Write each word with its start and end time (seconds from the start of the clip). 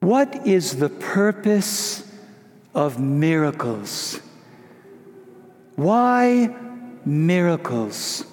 What 0.00 0.46
is 0.46 0.76
the 0.76 0.88
purpose 0.88 2.08
of 2.74 3.00
miracles? 3.00 4.20
Why 5.74 6.54
miracles? 7.04 8.24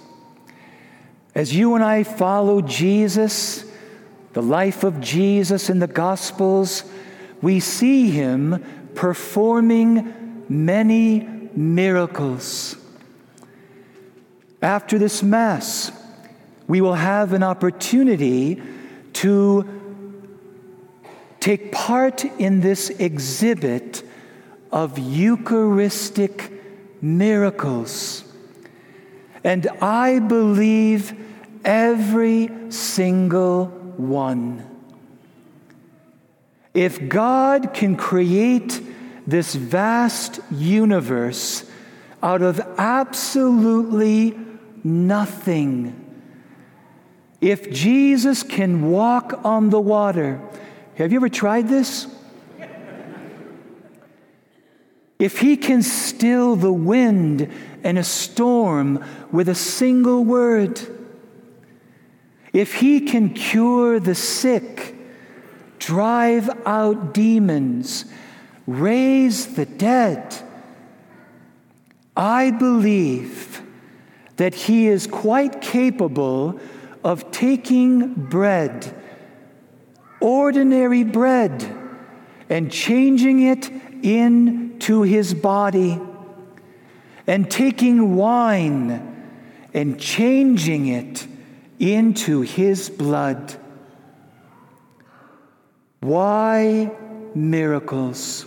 As 1.35 1.55
you 1.55 1.75
and 1.75 1.83
I 1.83 2.03
follow 2.03 2.61
Jesus, 2.61 3.65
the 4.33 4.41
life 4.41 4.83
of 4.83 4.99
Jesus 4.99 5.69
in 5.69 5.79
the 5.79 5.87
Gospels, 5.87 6.83
we 7.41 7.59
see 7.59 8.09
him 8.09 8.63
performing 8.95 10.43
many 10.47 11.21
miracles. 11.55 12.75
After 14.61 14.97
this 14.97 15.23
Mass, 15.23 15.91
we 16.67 16.81
will 16.81 16.93
have 16.93 17.33
an 17.33 17.43
opportunity 17.43 18.61
to 19.13 19.82
take 21.43 21.73
part 21.73 22.23
in 22.39 22.61
this 22.61 22.89
exhibit 22.89 24.01
of 24.71 24.97
Eucharistic 24.97 26.49
miracles. 27.01 28.23
And 29.43 29.67
I 29.81 30.19
believe 30.19 31.13
every 31.65 32.49
single 32.69 33.65
one. 33.97 34.65
If 36.73 37.09
God 37.09 37.73
can 37.73 37.97
create 37.97 38.81
this 39.27 39.53
vast 39.53 40.39
universe 40.49 41.69
out 42.23 42.41
of 42.41 42.61
absolutely 42.77 44.39
nothing, 44.81 45.99
if 47.41 47.69
Jesus 47.69 48.43
can 48.43 48.89
walk 48.89 49.41
on 49.43 49.71
the 49.71 49.81
water, 49.81 50.39
have 50.95 51.11
you 51.11 51.17
ever 51.17 51.29
tried 51.29 51.67
this? 51.67 52.07
If 55.19 55.39
he 55.39 55.57
can 55.57 55.81
still 55.81 56.55
the 56.55 56.73
wind 56.73 57.49
and 57.83 57.97
a 57.97 58.03
storm 58.03 59.03
with 59.31 59.47
a 59.47 59.55
single 59.55 60.23
word, 60.23 60.81
if 62.51 62.75
he 62.75 62.99
can 63.01 63.33
cure 63.33 63.99
the 63.99 64.15
sick, 64.15 64.95
drive 65.79 66.49
out 66.65 67.13
demons, 67.13 68.05
raise 68.67 69.55
the 69.55 69.65
dead, 69.65 70.35
I 72.15 72.51
believe 72.51 73.61
that 74.37 74.53
he 74.53 74.87
is 74.87 75.07
quite 75.07 75.61
capable 75.61 76.59
of 77.03 77.31
taking 77.31 78.13
bread, 78.13 78.93
ordinary 80.23 81.03
bread, 81.03 81.63
and 82.49 82.71
changing 82.71 83.41
it 83.41 83.69
into 84.03 85.03
his 85.03 85.33
body, 85.33 85.99
and 87.27 87.49
taking 87.51 88.15
wine 88.15 89.13
and 89.73 89.99
changing 89.99 90.87
it 90.87 91.27
into 91.79 92.41
his 92.41 92.89
blood. 92.89 93.55
Why 96.01 96.91
miracles? 97.33 98.45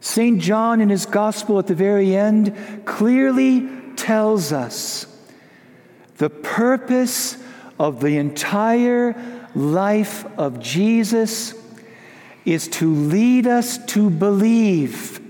St. 0.00 0.40
John, 0.40 0.80
in 0.80 0.88
his 0.88 1.04
gospel 1.04 1.58
at 1.58 1.66
the 1.66 1.74
very 1.74 2.16
end, 2.16 2.56
clearly 2.86 3.68
tells 3.96 4.52
us 4.52 5.06
the 6.16 6.30
purpose 6.30 7.36
of 7.78 8.00
the 8.00 8.16
entire 8.16 9.14
life 9.54 10.24
of 10.38 10.60
Jesus 10.60 11.54
is 12.44 12.68
to 12.68 12.92
lead 12.92 13.46
us 13.46 13.78
to 13.86 14.10
believe 14.10 15.20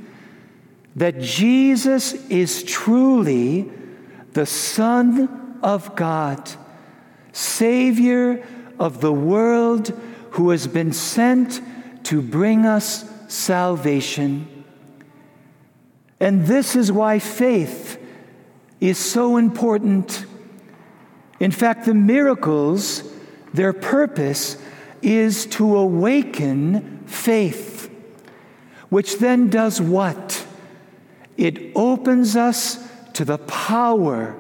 that 0.97 1.21
Jesus 1.21 2.13
is 2.29 2.63
truly 2.63 3.71
the 4.33 4.47
Son 4.47 5.59
of 5.63 5.95
God, 5.97 6.51
Savior 7.33 8.47
of 8.79 9.01
the 9.01 9.13
world, 9.13 9.89
who 10.33 10.51
has 10.51 10.67
been 10.67 10.93
sent 10.93 11.61
to 12.05 12.23
bring 12.23 12.67
us 12.67 13.05
salvation. 13.29 14.65
And 16.19 16.47
this 16.47 16.77
is 16.77 16.93
why 16.93 17.19
faith 17.19 17.99
is 18.81 18.99
so 18.99 19.37
important. 19.37 20.27
In 21.39 21.51
fact, 21.51 21.87
the 21.87 21.95
miracles, 21.95 23.03
their 23.53 23.73
purpose 23.73 24.57
is 25.03 25.47
to 25.47 25.77
awaken 25.77 27.05
faith, 27.07 27.91
which 28.89 29.19
then 29.19 29.49
does 29.51 29.81
what? 29.81 30.47
It 31.37 31.73
opens 31.75 32.37
us 32.37 32.87
to 33.15 33.25
the 33.25 33.39
power 33.39 34.37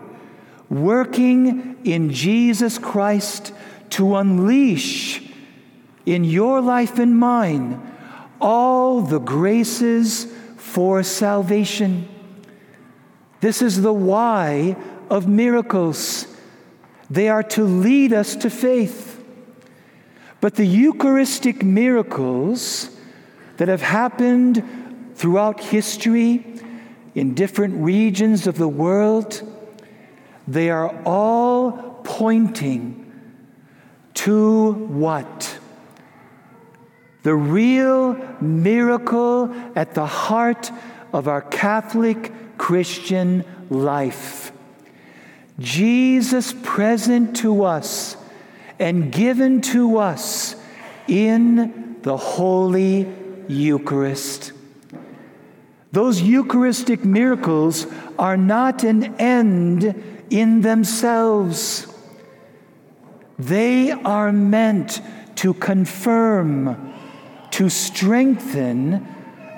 working 0.68 1.78
in 1.84 2.10
Jesus 2.10 2.78
Christ 2.78 3.52
to 3.90 4.16
unleash 4.16 5.22
in 6.06 6.24
your 6.24 6.60
life 6.60 6.98
and 6.98 7.18
mine 7.18 7.80
all 8.40 9.02
the 9.02 9.18
graces 9.18 10.26
for 10.56 11.02
salvation. 11.02 12.08
This 13.40 13.62
is 13.62 13.82
the 13.82 13.92
why 13.92 14.76
of 15.08 15.26
miracles. 15.28 16.26
They 17.10 17.28
are 17.28 17.42
to 17.42 17.64
lead 17.64 18.12
us 18.12 18.36
to 18.36 18.50
faith. 18.50 19.22
But 20.40 20.54
the 20.54 20.66
Eucharistic 20.66 21.62
miracles 21.62 22.96
that 23.56 23.68
have 23.68 23.82
happened 23.82 24.62
throughout 25.16 25.60
history 25.60 26.46
in 27.14 27.34
different 27.34 27.74
regions 27.82 28.46
of 28.46 28.56
the 28.56 28.68
world, 28.68 29.42
they 30.46 30.70
are 30.70 30.88
all 31.04 32.00
pointing 32.04 33.12
to 34.14 34.72
what? 34.72 35.58
The 37.22 37.34
real 37.34 38.14
miracle 38.40 39.54
at 39.76 39.94
the 39.94 40.06
heart 40.06 40.70
of 41.12 41.28
our 41.28 41.42
Catholic 41.42 42.32
Christian 42.56 43.44
life. 43.68 44.49
Jesus 45.60 46.54
present 46.62 47.36
to 47.36 47.64
us 47.64 48.16
and 48.78 49.12
given 49.12 49.60
to 49.60 49.98
us 49.98 50.56
in 51.06 51.98
the 52.00 52.16
Holy 52.16 53.06
Eucharist. 53.46 54.52
Those 55.92 56.22
Eucharistic 56.22 57.04
miracles 57.04 57.86
are 58.18 58.38
not 58.38 58.84
an 58.84 59.16
end 59.20 60.02
in 60.30 60.62
themselves. 60.62 61.86
They 63.38 63.90
are 63.90 64.32
meant 64.32 65.02
to 65.36 65.52
confirm, 65.52 66.94
to 67.50 67.68
strengthen, 67.68 69.06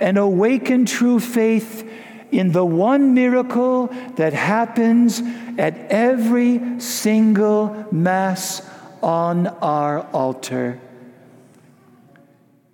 and 0.01 0.19
awaken 0.19 0.85
true 0.85 1.21
faith 1.21 1.89
in 2.33 2.53
the 2.53 2.65
one 2.65 3.13
miracle 3.13 3.89
that 4.17 4.33
happens 4.33 5.23
at 5.59 5.77
every 5.91 6.81
single 6.81 7.87
Mass 7.93 8.69
on 9.03 9.47
our 9.47 10.01
altar. 10.13 10.81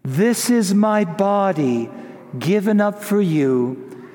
This 0.05 0.49
is 0.49 0.73
my 0.73 1.05
body 1.05 1.91
given 2.39 2.81
up 2.81 3.03
for 3.03 3.21
you. 3.21 4.07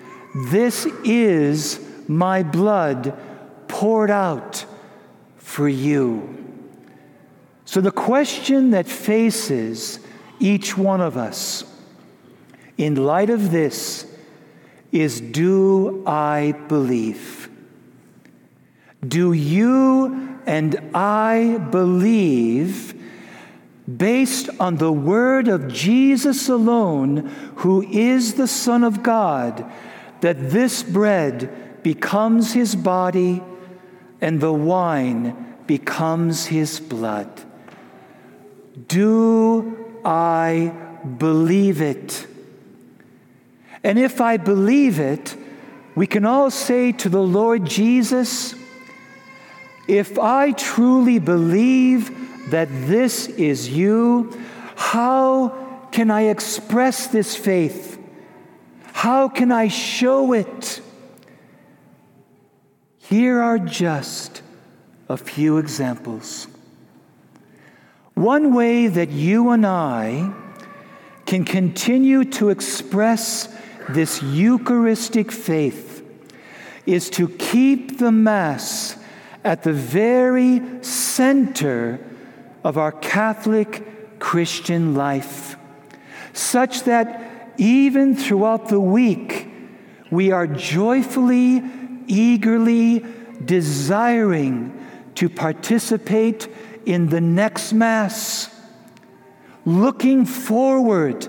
This 0.49 0.85
is 1.03 1.85
my 2.07 2.41
blood 2.41 3.15
poured 3.67 4.09
out 4.09 4.65
for 5.37 5.67
you. 5.67 6.39
So, 7.65 7.81
the 7.81 7.91
question 7.91 8.71
that 8.71 8.87
faces 8.87 9.99
each 10.39 10.77
one 10.77 11.01
of 11.01 11.17
us 11.17 11.63
in 12.77 12.95
light 12.95 13.29
of 13.29 13.51
this 13.51 14.12
is 14.93 15.19
Do 15.19 16.03
I 16.05 16.53
believe? 16.69 17.49
Do 19.05 19.33
you 19.33 20.39
and 20.45 20.79
I 20.93 21.57
believe 21.71 22.93
based 23.97 24.49
on 24.59 24.77
the 24.77 24.91
word 24.91 25.49
of 25.49 25.67
Jesus 25.67 26.47
alone, 26.47 27.29
who 27.57 27.81
is 27.81 28.35
the 28.35 28.47
Son 28.47 28.83
of 28.83 29.03
God, 29.03 29.69
that 30.21 30.51
this 30.51 30.83
bread 30.83 31.83
becomes 31.83 32.53
his 32.53 32.75
body 32.75 33.43
and 34.21 34.39
the 34.39 34.53
wine 34.53 35.55
becomes 35.67 36.45
his 36.45 36.79
blood? 36.79 37.43
Do 38.87 39.99
I 40.05 40.73
believe 41.17 41.81
it? 41.81 42.27
And 43.83 43.99
if 43.99 44.21
I 44.21 44.37
believe 44.37 44.99
it, 44.99 45.35
we 45.95 46.07
can 46.07 46.25
all 46.25 46.49
say 46.49 46.91
to 46.93 47.09
the 47.09 47.21
Lord 47.21 47.65
Jesus, 47.65 48.55
if 49.87 50.17
I 50.17 50.53
truly 50.53 51.19
believe 51.19 52.49
that 52.51 52.69
this 52.87 53.27
is 53.27 53.69
you, 53.69 54.31
how 54.75 55.87
can 55.91 56.09
I 56.09 56.23
express 56.23 57.07
this 57.07 57.35
faith? 57.35 57.99
How 58.93 59.27
can 59.27 59.51
I 59.51 59.67
show 59.67 60.33
it? 60.33 60.81
Here 62.99 63.41
are 63.41 63.59
just 63.59 64.41
a 65.09 65.17
few 65.17 65.57
examples. 65.57 66.47
One 68.13 68.53
way 68.53 68.87
that 68.87 69.09
you 69.09 69.49
and 69.51 69.65
I 69.65 70.33
can 71.25 71.45
continue 71.45 72.23
to 72.25 72.49
express 72.49 73.52
this 73.89 74.21
Eucharistic 74.21 75.31
faith 75.31 76.03
is 76.85 77.09
to 77.11 77.29
keep 77.29 77.99
the 77.99 78.11
Mass 78.11 78.97
at 79.43 79.63
the 79.63 79.73
very 79.73 80.61
center 80.83 81.99
of 82.63 82.77
our 82.77 82.91
Catholic 82.91 84.19
Christian 84.19 84.95
life, 84.95 85.57
such 86.33 86.83
that 86.83 87.53
even 87.57 88.15
throughout 88.15 88.69
the 88.69 88.79
week, 88.79 89.47
we 90.09 90.31
are 90.31 90.47
joyfully, 90.47 91.61
eagerly 92.07 93.05
desiring 93.43 94.79
to 95.15 95.29
participate 95.29 96.47
in 96.85 97.09
the 97.09 97.21
next 97.21 97.73
Mass, 97.73 98.49
looking 99.65 100.25
forward 100.25 101.27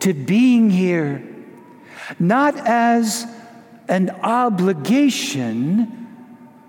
to 0.00 0.14
being 0.14 0.70
here, 0.70 1.35
not 2.18 2.56
as 2.56 3.26
an 3.88 4.10
obligation 4.22 6.06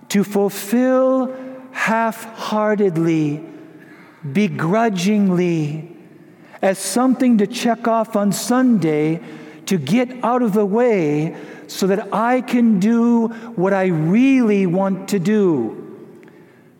to 0.10 0.24
fulfill 0.24 1.36
half 1.72 2.24
heartedly, 2.36 3.44
begrudgingly, 4.31 5.95
as 6.62 6.80
something 6.80 7.38
to 7.38 7.48
check 7.48 7.88
off 7.88 8.16
on 8.16 8.31
Sunday 8.31 9.22
to 9.66 9.78
get 9.78 10.24
out 10.24 10.42
of 10.42 10.54
the 10.54 10.66
way 10.66 11.36
so 11.68 11.88
that 11.88 12.13
I 12.13 12.42
can 12.42 12.80
do 12.80 13.28
what 13.56 13.74
I 13.74 13.88
really 13.88 14.66
want 14.66 15.10
to 15.10 15.19
do. 15.19 15.83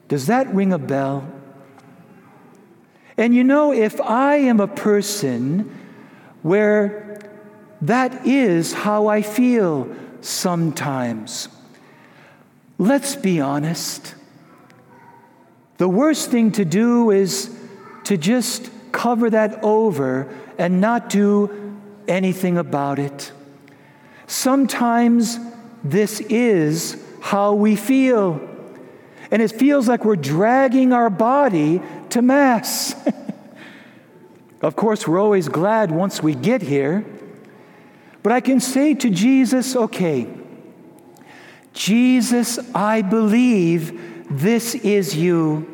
Does 0.08 0.28
that 0.28 0.54
ring 0.54 0.72
a 0.72 0.78
bell? 0.78 1.30
And 3.18 3.36
you 3.36 3.44
know, 3.44 3.74
if 3.74 4.00
I 4.00 4.38
am 4.38 4.60
a 4.60 4.68
person 4.68 5.76
where 6.44 7.07
that 7.82 8.26
is 8.26 8.74
how 8.74 9.08
I 9.08 9.22
feel 9.22 9.94
sometimes, 10.22 11.50
let's 12.78 13.16
be 13.16 13.40
honest. 13.40 14.16
The 15.78 15.88
worst 15.88 16.32
thing 16.32 16.52
to 16.54 16.66
do 16.66 17.12
is 17.12 17.56
to 18.06 18.18
just 18.18 18.72
cover 18.92 19.30
that 19.30 19.64
over 19.64 20.34
and 20.58 20.82
not 20.82 21.10
do 21.10 21.78
anything 22.08 22.58
about 22.58 22.98
it. 22.98 23.32
Sometimes 24.26 25.38
this 25.84 26.20
is 26.20 27.02
how 27.22 27.54
we 27.54 27.76
feel. 27.76 28.42
And 29.30 29.42
it 29.42 29.52
feels 29.52 29.88
like 29.88 30.04
we're 30.06 30.16
dragging 30.16 30.94
our 30.94 31.10
body 31.10 31.82
to 32.10 32.22
Mass. 32.22 32.96
of 34.62 34.76
course, 34.76 35.08
we're 35.08 35.20
always 35.20 35.48
glad 35.48 35.92
once 35.92 36.24
we 36.24 36.34
get 36.34 36.62
here. 36.62 37.06
But 38.28 38.34
I 38.34 38.42
can 38.42 38.60
say 38.60 38.94
to 38.94 39.10
Jesus, 39.10 39.74
okay, 39.74 40.28
Jesus, 41.72 42.60
I 42.76 43.02
believe 43.02 44.28
this 44.30 44.76
is 44.76 45.16
you. 45.16 45.66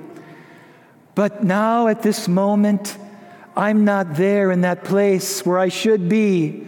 But 1.15 1.43
now 1.43 1.87
at 1.87 2.03
this 2.03 2.27
moment, 2.27 2.95
I'm 3.57 3.85
not 3.85 4.13
there 4.13 4.51
in 4.51 4.61
that 4.61 4.83
place 4.83 5.43
where 5.43 5.57
I 5.57 5.69
should 5.69 6.07
be. 6.07 6.67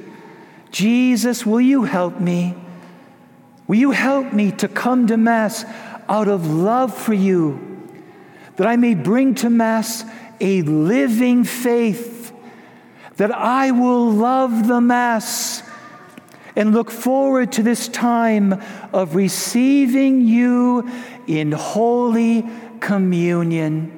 Jesus, 0.72 1.46
will 1.46 1.62
you 1.62 1.84
help 1.84 2.20
me? 2.20 2.56
Will 3.68 3.78
you 3.78 3.92
help 3.92 4.34
me 4.34 4.54
to 4.54 4.68
come 4.68 5.06
to 5.06 5.18
Mass 5.18 5.66
out 6.10 6.28
of 6.28 6.48
love 6.48 6.98
for 6.98 7.14
you, 7.14 7.94
that 8.56 8.66
I 8.66 8.76
may 8.76 8.96
bring 8.96 9.36
to 9.36 9.52
Mass 9.52 10.04
a 10.42 10.64
living 10.64 11.44
faith, 11.44 12.34
that 13.18 13.32
I 13.32 13.70
will 13.70 14.10
love 14.10 14.68
the 14.68 14.82
Mass 14.82 15.62
and 16.56 16.74
look 16.74 16.90
forward 16.90 17.52
to 17.54 17.64
this 17.64 17.88
time 17.88 18.54
of 18.94 19.16
receiving 19.16 20.22
you 20.22 20.90
in 21.28 21.52
Holy 21.52 22.46
Communion 22.80 23.92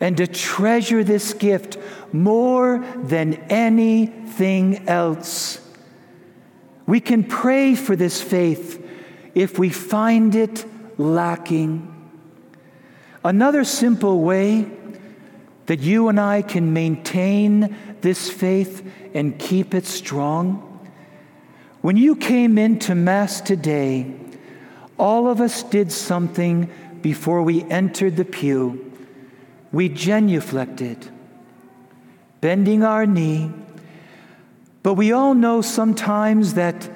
and 0.00 0.16
to 0.16 0.26
treasure 0.26 1.04
this 1.04 1.34
gift 1.34 1.76
more 2.12 2.78
than 2.96 3.34
anything 3.50 4.88
else. 4.88 5.60
We 6.86 7.00
can 7.00 7.24
pray 7.24 7.74
for 7.74 7.94
this 7.94 8.22
faith 8.22 8.84
if 9.34 9.58
we 9.58 9.68
find 9.68 10.34
it 10.34 10.64
lacking. 10.98 11.86
Another 13.22 13.64
simple 13.64 14.22
way 14.22 14.70
that 15.66 15.80
you 15.80 16.08
and 16.08 16.18
I 16.18 16.42
can 16.42 16.72
maintain 16.72 17.76
this 18.00 18.30
faith 18.30 18.84
and 19.14 19.38
keep 19.38 19.74
it 19.74 19.84
strong. 19.84 20.69
When 21.80 21.96
you 21.96 22.14
came 22.14 22.58
into 22.58 22.94
Mass 22.94 23.40
today, 23.40 24.14
all 24.98 25.28
of 25.28 25.40
us 25.40 25.62
did 25.62 25.90
something 25.90 26.70
before 27.00 27.42
we 27.42 27.64
entered 27.64 28.16
the 28.16 28.24
pew. 28.24 28.92
We 29.72 29.88
genuflected, 29.88 31.08
bending 32.42 32.82
our 32.82 33.06
knee. 33.06 33.50
But 34.82 34.94
we 34.94 35.12
all 35.12 35.34
know 35.34 35.62
sometimes 35.62 36.54
that 36.54 36.90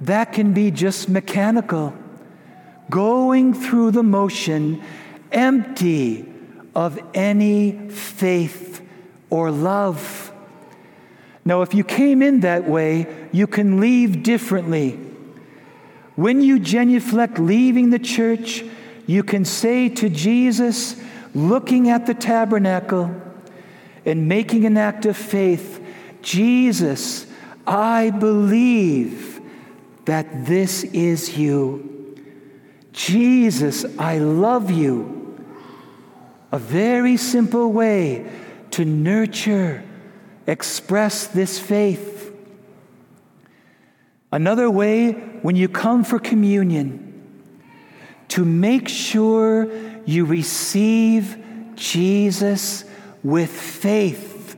that 0.00 0.32
can 0.32 0.54
be 0.54 0.70
just 0.70 1.08
mechanical 1.08 1.94
going 2.88 3.54
through 3.54 3.92
the 3.92 4.02
motion 4.02 4.82
empty 5.30 6.26
of 6.74 6.98
any 7.14 7.88
faith 7.90 8.82
or 9.28 9.50
love. 9.50 10.32
Now, 11.44 11.62
if 11.62 11.74
you 11.74 11.84
came 11.84 12.22
in 12.22 12.40
that 12.40 12.68
way, 12.68 13.06
you 13.32 13.46
can 13.46 13.80
leave 13.80 14.22
differently. 14.22 14.98
When 16.16 16.42
you 16.42 16.58
genuflect 16.58 17.38
leaving 17.38 17.90
the 17.90 17.98
church, 17.98 18.64
you 19.06 19.22
can 19.22 19.44
say 19.44 19.88
to 19.88 20.08
Jesus, 20.08 21.00
looking 21.34 21.88
at 21.88 22.06
the 22.06 22.14
tabernacle 22.14 23.14
and 24.04 24.28
making 24.28 24.66
an 24.66 24.76
act 24.76 25.06
of 25.06 25.16
faith, 25.16 25.82
Jesus, 26.22 27.26
I 27.66 28.10
believe 28.10 29.40
that 30.04 30.46
this 30.46 30.84
is 30.84 31.38
you. 31.38 32.16
Jesus, 32.92 33.84
I 33.98 34.18
love 34.18 34.70
you. 34.70 35.38
A 36.52 36.58
very 36.58 37.16
simple 37.16 37.72
way 37.72 38.30
to 38.72 38.84
nurture, 38.84 39.82
express 40.50 41.26
this 41.26 41.58
faith. 41.58 42.34
Another 44.32 44.70
way, 44.70 45.12
when 45.12 45.56
you 45.56 45.68
come 45.68 46.04
for 46.04 46.18
communion, 46.18 47.06
to 48.28 48.44
make 48.44 48.88
sure 48.88 49.70
you 50.04 50.24
receive 50.24 51.36
Jesus 51.74 52.84
with 53.22 53.50
faith 53.50 54.56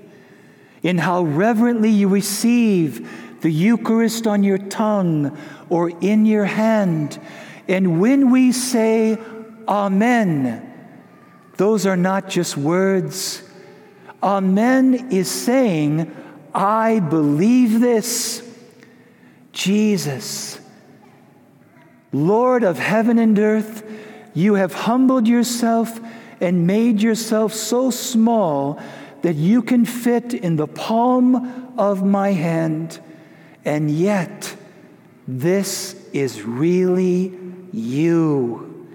in 0.83 0.99
how 0.99 1.23
reverently 1.23 1.91
you 1.91 2.09
receive 2.09 3.41
the 3.41 3.51
Eucharist 3.51 4.27
on 4.27 4.43
your 4.43 4.59
tongue 4.59 5.37
or 5.69 5.91
in 6.01 6.27
your 6.27 6.45
hand 6.45 7.21
and 7.69 8.01
when 8.01 8.31
we 8.31 8.53
say 8.53 9.19
Amen, 9.69 10.69
those 11.57 11.87
are 11.87 11.97
not 11.97 12.29
just 12.29 12.57
words. 12.57 13.42
Amen 14.23 15.09
is 15.11 15.31
saying, 15.31 16.15
I 16.55 17.01
believe 17.01 17.81
this. 17.81 18.49
Jesus, 19.53 20.59
Lord 22.13 22.63
of 22.63 22.79
heaven 22.79 23.19
and 23.19 23.39
earth, 23.39 23.85
you 24.33 24.55
have 24.55 24.73
humbled 24.73 25.29
yourself 25.29 26.01
and 26.41 26.67
made 26.67 27.03
yourself 27.03 27.53
so 27.53 27.91
small 27.91 28.81
that 29.23 29.35
you 29.35 29.63
can 29.63 29.85
fit 29.85 30.35
in 30.35 30.57
the 30.57 30.67
palm 30.67 31.79
of 31.79 32.05
my 32.05 32.33
hand. 32.33 32.99
And 33.65 33.91
yet, 33.91 34.57
this 35.29 35.95
is 36.13 36.43
really 36.43 37.39
you. 37.73 38.89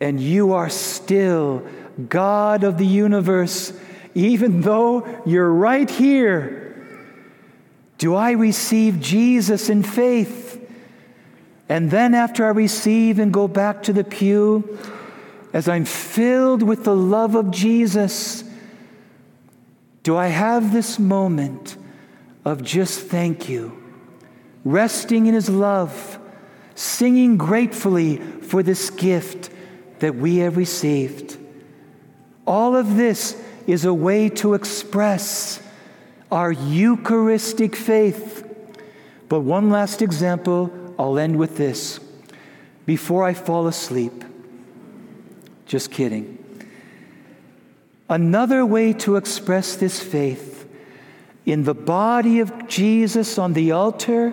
And 0.00 0.20
you 0.20 0.52
are 0.52 0.70
still 0.70 1.66
God 2.08 2.64
of 2.64 2.78
the 2.78 2.86
universe, 2.86 3.72
even 4.14 4.60
though 4.60 5.06
you're 5.24 5.50
right 5.50 5.88
here. 5.88 6.62
Do 7.98 8.14
I 8.14 8.32
receive 8.32 9.00
Jesus 9.00 9.68
in 9.70 9.82
faith? 9.82 10.62
And 11.68 11.90
then, 11.90 12.14
after 12.14 12.44
I 12.44 12.50
receive 12.50 13.18
and 13.18 13.32
go 13.32 13.48
back 13.48 13.82
to 13.84 13.92
the 13.92 14.04
pew, 14.04 14.78
as 15.52 15.68
I'm 15.68 15.84
filled 15.84 16.62
with 16.62 16.84
the 16.84 16.94
love 16.94 17.34
of 17.34 17.50
Jesus, 17.50 18.44
do 20.02 20.16
I 20.16 20.28
have 20.28 20.72
this 20.72 20.98
moment 20.98 21.76
of 22.44 22.62
just 22.62 23.00
thank 23.00 23.48
you, 23.48 23.82
resting 24.64 25.26
in 25.26 25.34
His 25.34 25.48
love, 25.48 26.20
singing 26.76 27.36
gratefully 27.36 28.18
for 28.18 28.62
this 28.62 28.90
gift 28.90 29.50
that 29.98 30.14
we 30.14 30.36
have 30.36 30.56
received. 30.56 31.38
All 32.46 32.76
of 32.76 32.96
this 32.96 33.40
is 33.66 33.84
a 33.84 33.92
way 33.92 34.28
to 34.28 34.54
express 34.54 35.60
our 36.30 36.52
Eucharistic 36.52 37.74
faith. 37.74 38.42
But 39.28 39.40
one 39.40 39.70
last 39.70 40.02
example, 40.02 40.70
I'll 40.98 41.18
end 41.18 41.38
with 41.38 41.56
this. 41.56 42.00
Before 42.84 43.24
I 43.24 43.34
fall 43.34 43.66
asleep, 43.66 44.24
just 45.66 45.90
kidding. 45.90 46.38
Another 48.08 48.64
way 48.64 48.92
to 48.92 49.16
express 49.16 49.74
this 49.74 50.00
faith 50.00 50.68
in 51.44 51.64
the 51.64 51.74
body 51.74 52.38
of 52.38 52.68
Jesus 52.68 53.38
on 53.38 53.52
the 53.52 53.72
altar 53.72 54.32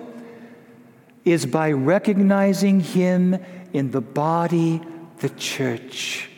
is 1.24 1.46
by 1.46 1.72
recognizing 1.72 2.80
Him 2.80 3.36
in 3.72 3.90
the 3.90 4.00
body, 4.00 4.80
the 5.18 5.30
church. 5.30 6.28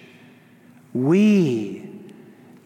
We, 1.05 1.88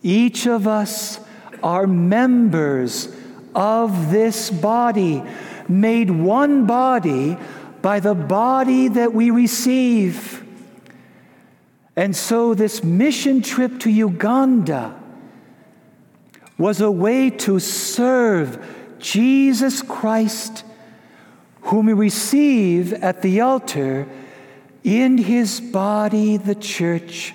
each 0.03 0.47
of 0.47 0.67
us, 0.67 1.21
are 1.63 1.87
members 1.87 3.15
of 3.55 4.11
this 4.11 4.51
body, 4.51 5.23
made 5.69 6.11
one 6.11 6.67
body 6.67 7.37
by 7.83 8.01
the 8.01 8.15
body 8.15 8.89
that 8.89 9.13
we 9.13 9.31
receive. 9.31 10.45
And 11.97 12.15
so, 12.15 12.55
this 12.55 12.83
mission 12.83 13.43
trip 13.43 13.81
to 13.81 13.91
Uganda 13.91 14.99
was 16.57 16.81
a 16.81 16.91
way 16.91 17.31
to 17.31 17.59
serve 17.59 18.97
Jesus 18.99 19.83
Christ, 19.83 20.65
whom 21.63 21.87
we 21.87 21.93
receive 21.93 22.93
at 22.93 23.23
the 23.23 23.41
altar 23.41 24.07
in 24.85 25.19
his 25.19 25.61
body, 25.61 26.37
the 26.37 26.55
church, 26.55 27.35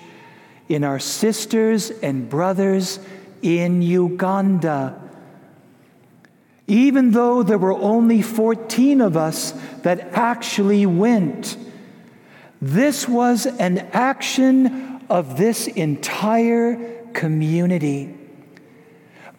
in 0.68 0.84
our 0.84 0.98
sisters 0.98 1.90
and 1.90 2.28
brothers 2.28 2.98
in 3.42 3.82
Uganda. 3.82 5.00
Even 6.66 7.12
though 7.12 7.42
there 7.42 7.58
were 7.58 7.74
only 7.74 8.22
14 8.22 9.00
of 9.00 9.16
us 9.16 9.52
that 9.82 10.00
actually 10.12 10.84
went, 10.84 11.56
this 12.60 13.08
was 13.08 13.46
an 13.46 13.78
action 13.92 15.04
of 15.08 15.36
this 15.36 15.68
entire 15.68 17.04
community. 17.12 18.12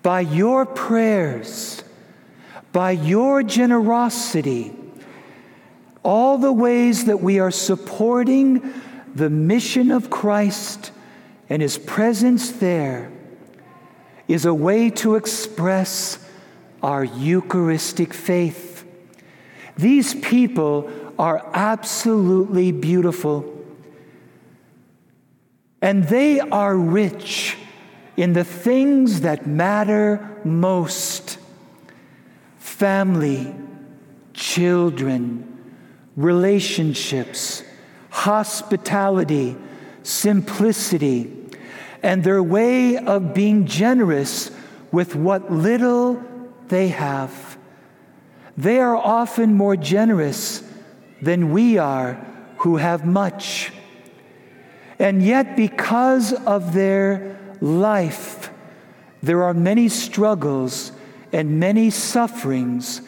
By 0.03 0.21
your 0.21 0.65
prayers, 0.65 1.83
by 2.71 2.91
your 2.91 3.43
generosity, 3.43 4.73
all 6.03 6.37
the 6.37 6.53
ways 6.53 7.05
that 7.05 7.21
we 7.21 7.39
are 7.39 7.51
supporting 7.51 8.73
the 9.13 9.29
mission 9.29 9.91
of 9.91 10.09
Christ 10.09 10.91
and 11.49 11.61
His 11.61 11.77
presence 11.77 12.51
there 12.51 13.11
is 14.27 14.45
a 14.45 14.53
way 14.53 14.89
to 14.89 15.15
express 15.15 16.19
our 16.83 17.03
Eucharistic 17.03 18.13
faith. 18.13 18.85
These 19.77 20.15
people 20.15 20.91
are 21.17 21.49
absolutely 21.53 22.71
beautiful. 22.71 23.53
And 25.81 26.03
they 26.05 26.39
are 26.39 26.75
rich 26.75 27.57
in 28.15 28.33
the 28.33 28.43
things 28.43 29.21
that 29.21 29.45
matter 29.47 30.37
most 30.43 31.37
family, 32.57 33.55
children, 34.33 35.75
relationships, 36.15 37.63
hospitality, 38.09 39.55
simplicity, 40.07 41.33
and 42.01 42.23
their 42.23 42.41
way 42.41 42.97
of 42.97 43.33
being 43.33 43.65
generous 43.65 44.49
with 44.91 45.15
what 45.15 45.51
little 45.51 46.23
they 46.69 46.87
have. 46.87 47.57
They 48.55 48.79
are 48.79 48.95
often 48.95 49.53
more 49.53 49.75
generous 49.75 50.63
than 51.21 51.51
we 51.51 51.77
are 51.77 52.13
who 52.59 52.77
have 52.77 53.05
much. 53.05 53.71
And 54.97 55.21
yet, 55.21 55.55
because 55.55 56.31
of 56.33 56.73
their 56.73 57.37
life, 57.59 58.49
there 59.21 59.43
are 59.43 59.53
many 59.53 59.89
struggles 59.89 60.91
and 61.33 61.59
many 61.59 61.89
sufferings 61.89 63.01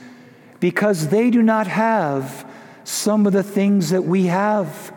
because 0.60 1.08
they 1.08 1.29
do 1.29 1.41
not 1.41 1.68
have 1.68 2.46
some 2.84 3.25
of 3.25 3.34
the 3.34 3.44
things 3.44 3.91
that 3.91 4.03
we 4.03 4.25
have. 4.25 4.94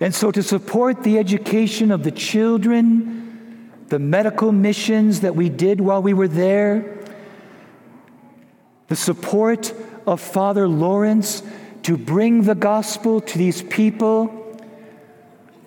And 0.00 0.14
so, 0.14 0.32
to 0.32 0.42
support 0.42 1.02
the 1.02 1.18
education 1.18 1.90
of 1.90 2.02
the 2.02 2.10
children, 2.10 3.70
the 3.88 3.98
medical 3.98 4.50
missions 4.50 5.20
that 5.20 5.36
we 5.36 5.48
did 5.48 5.80
while 5.80 6.02
we 6.02 6.14
were 6.14 6.28
there, 6.28 6.98
the 8.88 8.96
support 8.96 9.72
of 10.06 10.20
Father 10.20 10.66
Lawrence 10.66 11.42
to 11.84 11.96
bring 11.96 12.42
the 12.42 12.54
gospel 12.54 13.20
to 13.20 13.38
these 13.38 13.62
people. 13.62 14.58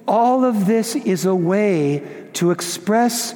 All 0.08 0.44
of 0.44 0.66
this 0.66 0.96
is 0.96 1.26
a 1.26 1.36
way 1.36 2.30
to 2.34 2.52
express 2.52 3.34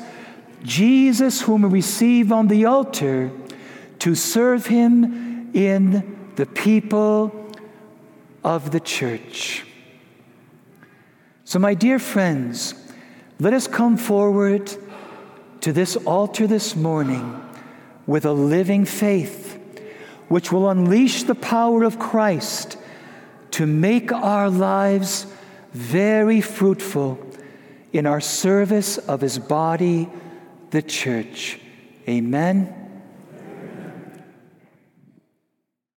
Jesus, 0.63 1.41
whom 1.41 1.63
we 1.63 1.69
receive 1.69 2.31
on 2.31 2.47
the 2.47 2.65
altar, 2.65 3.31
to 3.99 4.15
serve 4.15 4.65
him 4.65 5.51
in 5.53 6.17
the 6.35 6.45
people 6.45 7.51
of 8.43 8.71
the 8.71 8.79
church. 8.79 9.63
So, 11.51 11.59
my 11.59 11.73
dear 11.73 11.99
friends, 11.99 12.73
let 13.37 13.51
us 13.51 13.67
come 13.67 13.97
forward 13.97 14.71
to 15.59 15.73
this 15.73 15.97
altar 15.97 16.47
this 16.47 16.77
morning 16.77 17.43
with 18.07 18.23
a 18.23 18.31
living 18.31 18.85
faith 18.85 19.59
which 20.29 20.53
will 20.53 20.69
unleash 20.69 21.23
the 21.23 21.35
power 21.35 21.83
of 21.83 21.99
Christ 21.99 22.77
to 23.59 23.67
make 23.67 24.13
our 24.13 24.49
lives 24.49 25.25
very 25.73 26.39
fruitful 26.39 27.19
in 27.91 28.05
our 28.05 28.21
service 28.21 28.97
of 28.97 29.19
his 29.19 29.37
body, 29.37 30.09
the 30.69 30.81
church. 30.81 31.59
Amen 32.07 32.80